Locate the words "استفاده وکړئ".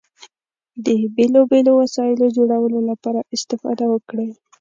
3.35-4.29